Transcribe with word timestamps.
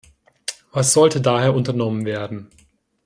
Was 0.71 0.93
sollte 0.93 1.21
daher 1.21 1.53
unternommen 1.53 2.05
werden? 2.07 2.49